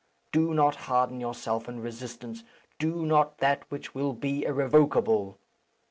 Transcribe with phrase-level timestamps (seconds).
[0.31, 2.43] Do not harden yourself in resistance.
[2.79, 5.37] Do not that which will be irrevocable.